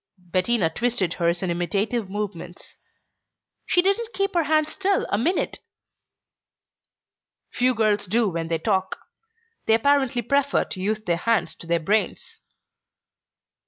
[0.17, 2.79] Bettina twisted hers in imitative movements.
[3.67, 5.59] "She didn't keep her hands still a minute."
[7.51, 8.95] "Few girls do when they talk.
[9.67, 12.39] They apparently prefer to use their hands to their brains."